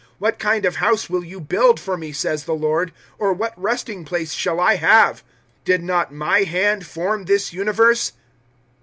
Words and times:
What 0.17 0.39
kind 0.39 0.65
of 0.65 0.77
house 0.77 1.11
will 1.11 1.23
you 1.23 1.39
build 1.39 1.79
for 1.79 1.95
Me, 1.95 2.11
says 2.11 2.45
the 2.45 2.55
Lord, 2.55 2.91
or 3.19 3.33
what 3.33 3.53
resting 3.55 4.03
place 4.03 4.33
shall 4.33 4.59
I 4.59 4.77
have? 4.77 5.17
007:050 5.59 5.63
Did 5.65 5.83
not 5.83 6.11
My 6.11 6.39
hand 6.39 6.87
form 6.87 7.25
this 7.25 7.53
universe.' 7.53 8.13